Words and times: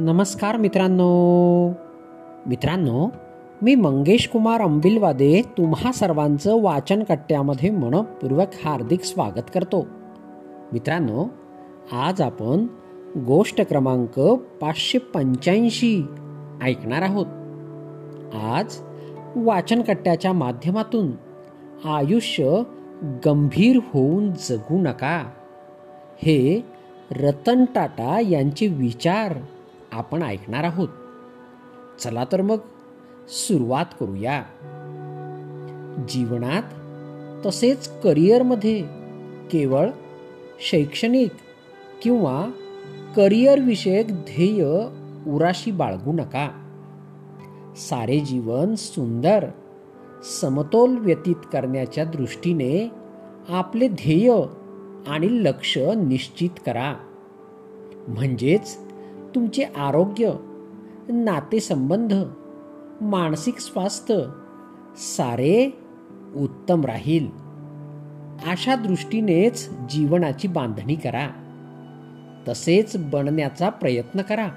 नमस्कार 0.00 0.56
मित्रांनो. 0.56 1.68
मित्रांनो 2.46 3.08
मी 3.62 3.74
मंगेश 3.74 4.28
कुमार 4.28 4.60
अंबिलवादे 4.60 5.42
तुम्हा 5.58 5.92
सर्वांचं 5.92 6.62
वाचन 6.62 7.02
कट्ट्यामध्ये 7.02 7.70
मनपूर्वक 7.70 8.46
हार्दिक 8.64 9.04
स्वागत 9.04 9.50
करतो. 9.54 9.86
मित्रांनो 10.72 11.26
आज 11.92 12.20
आपण 12.20 12.66
गोष्ट 13.16 13.60
क्रमांक 13.60 14.20
पाचशे 14.60 14.98
पंच्याऐंशी 14.98 16.02
ऐकणार 16.62 17.02
आहोत. 17.02 17.26
आज 18.34 18.76
वाचन 19.36 19.82
कट्ट्याच्या 19.82 20.32
माध्यमातून 20.32 21.10
आयुष्य 21.88 22.62
गंभीर 23.26 23.76
होऊन 23.76 24.30
जगू 24.30 24.78
नका. 24.78 25.30
हे 26.22 26.64
रतन 27.10 27.64
टाटा 27.64 28.20
यांचे 28.20 28.66
विचार 28.66 29.38
आपण 29.92 30.22
ऐकणार 30.22 30.64
आहोत. 30.64 30.88
चला 32.00 32.24
तर 32.32 32.42
मग 32.42 32.58
सुरुवात 33.28 33.86
करूया. 34.00 34.42
जीवनात 36.08 36.62
तसेच 37.46 38.00
करिअरमध्ये 38.00 38.82
केवळ 39.50 39.90
शैक्षणिक 40.70 41.30
किंवा 42.02 42.46
करिअरविषयक 43.16 44.06
ध्येय 44.08 44.64
उराशी 45.26 45.70
बाळगू 45.70 46.12
नका. 46.12 46.48
सारे 47.76 48.20
जीवन 48.20 48.74
सुंदर 48.74 49.46
समतोल 50.40 50.98
व्यतीत 50.98 51.36
करण्याच्या 51.52 52.04
दृष्टीने 52.04 52.90
आपले 53.48 53.88
ध्येय 53.88 54.34
आणि 55.06 55.44
लक्ष 55.44 55.78
निश्चित 55.78 56.50
करा. 56.66 56.94
म्हणजेच 58.08 58.78
तुमचे 59.34 59.62
आरोग्य 59.62 60.32
नातेसंबंध 61.08 62.14
मानसिक 63.00 63.58
स्वास्थ्य 63.58 64.14
सारे 64.96 65.70
उत्तम 66.36 66.84
राहील. 66.84 67.26
अशा 68.46 68.74
दृष्टीनेच 68.74 69.70
जीवनाची 69.70 70.48
बांधणी 70.48 70.94
करा. 70.94 71.28
तसेच 72.48 72.96
बनण्याचा 72.96 73.68
प्रयत्न 73.68 74.22
करा. 74.22 74.48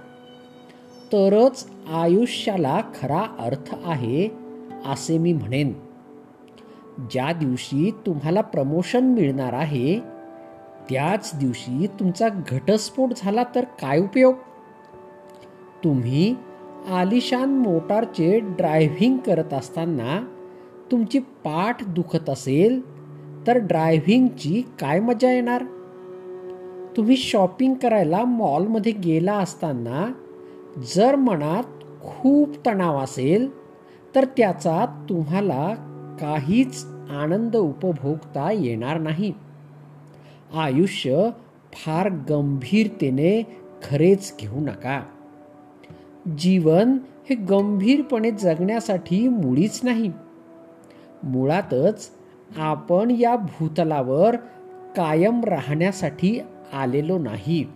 तरच 1.13 1.67
आयुष्याला 1.93 2.81
खरा 3.01 3.21
अर्थ 3.39 3.75
आहे 3.85 4.29
असे 4.85 5.17
मी 5.17 5.33
म्हणेन. 5.33 5.73
ज्या 6.97 7.33
दिवशी 7.33 7.91
तुम्हाला 8.05 8.41
प्रमोशन 8.41 9.03
मिळणार 9.03 9.53
आहे 9.53 9.99
त्याच 10.89 11.31
दिवशी 11.39 11.87
तुमचा 11.87 12.29
घटस्फोट 12.29 13.09
झाला 13.17 13.43
तर 13.55 13.63
काय 13.63 13.99
उपयोग? 13.99 14.35
तुम्ही 15.83 16.35
आलिशान 16.89 17.49
मोटारचे 17.49 18.39
ड्रायव्हिंग 18.39 19.17
करत 19.17 19.53
असताना 19.53 20.27
तुमची 20.91 21.19
पाठ 21.19 21.83
दुखत 21.83 22.29
असेल 22.29 22.81
तर 23.47 23.57
ड्रायव्हिंगची 23.57 24.61
काय 24.79 24.99
मजा 24.99 25.31
येणार? 25.31 25.63
तुम्ही 26.97 27.17
शॉपिंग 27.17 27.73
करायला 27.73 28.23
मॉलमध्ये 28.23 28.91
गेला 28.91 29.33
असताना 29.33 30.11
जर 30.95 31.15
मनात 31.15 31.63
खूप 32.01 32.65
तणाव 32.65 32.97
असेल 32.97 33.49
तर 34.15 34.25
त्याचा 34.25 35.05
तुम्हाला 35.09 35.73
काहीच 36.21 36.85
आनंद 37.09 37.55
उपभोगता 37.55 38.51
येणार 38.51 38.97
नाही. 38.97 39.33
आयुष्य 40.53 41.29
फार 41.73 42.09
गंभीरतेने 42.09 43.43
खरेच 43.83 44.35
घेऊ 44.39 44.59
नका. 44.59 45.01
जीवन 46.27 46.97
हे 47.29 47.35
गंभीरपणे 47.35 48.31
जगण्यासाठी 48.31 49.27
मुळीच 49.27 49.79
नाही. 49.83 50.11
मुळातच 51.23 52.09
आपण 52.57 53.11
या 53.11 53.35
भूतलावर 53.35 54.35
कायम 54.97 55.43
राहण्यासाठी 55.43 56.39
आलेलो 56.73 57.17
नाही. 57.17 57.67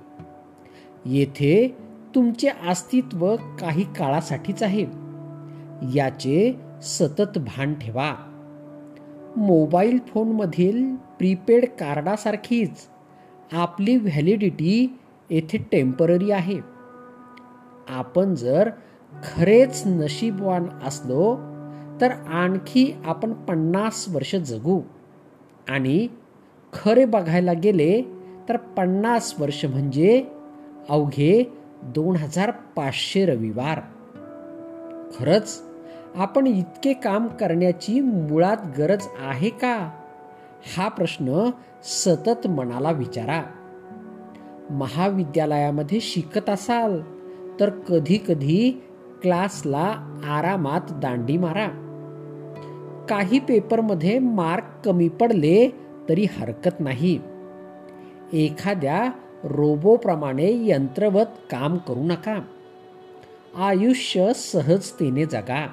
येथे 1.06 1.78
तुमचे 2.16 2.50
अस्तित्व 2.68 3.36
काही 3.36 3.84
काळासाठीच 3.84 4.64
आहे. 4.64 4.86
याचे 5.96 6.56
सतत 6.82 7.38
भान 7.38 7.74
ठेवा. 7.74 8.16
मोबाईल 9.38 10.00
फोनमधील 10.08 10.96
प्रीपेड 10.96 11.66
कार्डासारखीच 11.66 12.88
आपली 13.54 13.96
व्हॅलिडिटी 13.96 15.00
येथे 15.30 15.58
टेंपररी 15.58 16.32
आहे. 16.32 16.75
आपण 17.90 18.36
जर 18.36 18.70
खरेच 19.24 19.84
नशीबवान 19.86 20.68
असलो 20.86 21.38
तर 22.02 22.12
आणखी 22.12 22.96
आपण 23.06 23.34
पन्नास 23.34 24.06
वर्ष 24.10 24.36
जगू. 24.36 24.82
आणि 25.70 26.08
खरे 26.74 27.06
बघायला 27.06 27.54
गेले 27.54 28.02
तर 28.50 28.58
पन्नास 28.58 29.36
वर्ष 29.40 29.66
म्हणजे 29.66 30.28
अवघे 30.90 31.44
दोन 31.84 32.16
हजार 32.16 32.52
पाचशे 32.52 33.26
रविवार. 33.26 33.80
खरंच 35.20 35.62
आपण 36.16 36.48
इतके 36.48 36.94
काम 36.94 37.28
करण्याची 37.28 38.02
मुळात 38.02 38.58
गरज 38.78 39.08
आहे 39.28 39.50
का? 39.50 39.90
हा 40.78 40.88
प्रश्न 40.88 41.50
सतत 41.84 42.48
मनाला 42.48 42.92
विचारा. 42.92 43.44
महाविद्यालयामध्ये 44.70 46.00
शिकत 46.00 46.50
असाल 46.50 47.02
तर 47.60 47.70
कधी 47.70 48.18
कधी 48.28 48.84
क्लासला 49.22 50.20
आरामात 50.28 50.82
दांडी 50.92 51.38
मारा. 51.38 51.68
काही 53.10 53.40
पेपरमध्ये 53.40 54.20
मार्क 54.20 54.64
कमी 54.86 55.10
पडले 55.10 55.70
तरी 56.10 56.26
हरकत 56.38 56.80
नाही. 56.80 57.20
एखाद्या 58.34 59.12
रोबोप्रमाणे 59.44 60.70
यंत्रवत 60.70 61.26
काम 61.52 61.78
करू 61.78 62.04
नका. 62.04 62.40
आयुष्य 63.56 64.34
सहजतेने 64.36 65.26
जगा. 65.26 65.68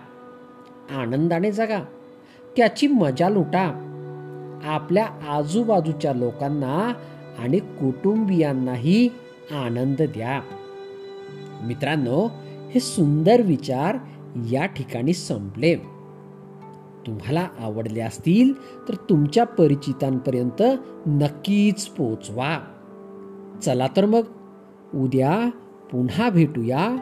आनंदाने 0.90 1.52
जगा. 1.52 1.80
त्याची 2.56 2.86
मजा 2.86 3.28
लुटा. 3.28 3.88
आपल्या 4.64 5.06
आजूबाजूच्या 5.28 6.12
लोकांना 6.12 6.92
आणि 7.38 7.58
कुटुंबियांनाही 7.58 9.08
आनंद 9.50 10.02
द्या. 10.02 10.40
मित्रांनो 11.62 12.28
हे 12.70 12.80
सुंदर 12.80 13.42
विचार 13.42 13.96
या 14.50 14.66
ठिकाणी 14.66 15.12
संपले. 15.12 15.74
तुम्हाला 17.06 17.48
आवडले 17.60 18.00
असतील 18.00 18.52
तर 18.88 18.94
तुमच्या 18.94 19.44
परिचितांपर्यंत 19.44 20.62
नक्कीच 21.06 21.86
पोचवा. 21.86 22.58
चला 23.62 23.86
तर 23.96 24.06
मग 24.06 24.22
उद्या 24.94 25.50
पुन्हा 25.92 26.30
भेटूया 26.30 26.96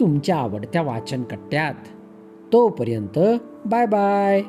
तुमच्या 0.00 0.36
आवडत्या 0.36 0.82
वाचन 0.82 1.22
कट्ट्यात 1.22 1.74
तोपर्यंत 2.52 3.18
बाय 3.66 3.86
बाय. 3.86 4.42